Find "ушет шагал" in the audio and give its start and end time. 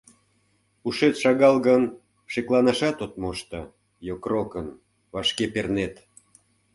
0.87-1.55